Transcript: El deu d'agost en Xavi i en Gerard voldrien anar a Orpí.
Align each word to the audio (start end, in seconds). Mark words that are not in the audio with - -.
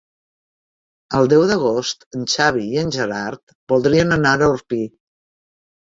El 1.17 1.29
deu 1.33 1.43
d'agost 1.51 2.01
en 2.19 2.25
Xavi 2.35 2.65
i 2.71 2.81
en 2.85 2.91
Gerard 2.97 3.55
voldrien 3.75 4.17
anar 4.19 4.33
a 4.39 4.49
Orpí. 4.55 4.85